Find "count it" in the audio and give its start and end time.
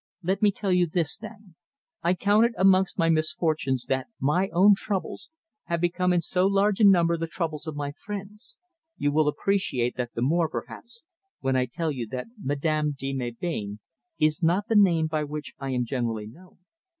2.15-2.53